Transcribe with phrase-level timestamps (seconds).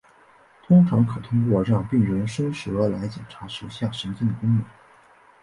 [0.65, 4.63] 通常可通过让病人伸舌来检查舌下神经的功能。